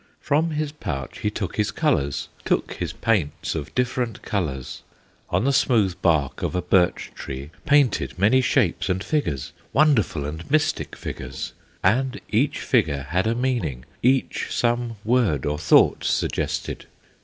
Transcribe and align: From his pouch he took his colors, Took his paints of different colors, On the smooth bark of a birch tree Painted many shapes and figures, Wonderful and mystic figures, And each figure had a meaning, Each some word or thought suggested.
From 0.19 0.49
his 0.49 0.71
pouch 0.71 1.19
he 1.19 1.29
took 1.29 1.57
his 1.57 1.69
colors, 1.69 2.27
Took 2.43 2.73
his 2.73 2.91
paints 2.91 3.53
of 3.53 3.75
different 3.75 4.23
colors, 4.23 4.81
On 5.29 5.43
the 5.43 5.53
smooth 5.53 5.93
bark 6.01 6.41
of 6.41 6.55
a 6.55 6.61
birch 6.63 7.11
tree 7.13 7.51
Painted 7.67 8.17
many 8.17 8.41
shapes 8.41 8.89
and 8.89 9.03
figures, 9.03 9.53
Wonderful 9.73 10.25
and 10.25 10.49
mystic 10.49 10.95
figures, 10.95 11.53
And 11.83 12.19
each 12.31 12.61
figure 12.61 13.03
had 13.11 13.27
a 13.27 13.35
meaning, 13.35 13.85
Each 14.01 14.47
some 14.49 14.95
word 15.05 15.45
or 15.45 15.59
thought 15.59 16.03
suggested. 16.03 16.87